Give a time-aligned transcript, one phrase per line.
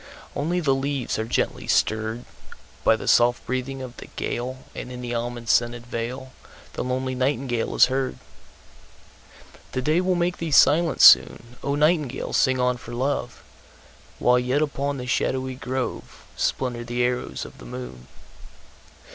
[0.35, 2.23] Only the leaves are gently stirredBy
[2.97, 6.27] the soft breathing of the gale, And in the almond scented valeThe
[6.77, 8.17] lonely nightingale is heard.
[9.73, 13.43] The day will make thee silent soon,O nightingale sing on for love!
[14.17, 18.07] While yet upon the shadowy groveSplinter the arrows of the moon.